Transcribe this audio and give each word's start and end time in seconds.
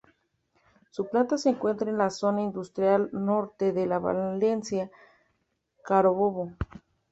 Su 0.89 1.05
planta 1.09 1.37
se 1.37 1.49
encuentra 1.49 1.87
en 1.87 1.99
la 1.99 2.09
Zona 2.09 2.41
Industrial 2.41 3.09
Norte 3.13 3.71
de 3.71 3.85
Valencia, 3.87 4.89
Carabobo. 5.83 6.53